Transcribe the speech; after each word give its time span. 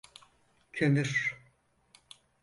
Kömür… 0.73 1.37